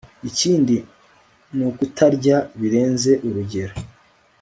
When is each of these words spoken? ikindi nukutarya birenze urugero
ikindi 0.29 0.75
nukutarya 1.55 2.37
birenze 2.59 3.11
urugero 3.27 3.75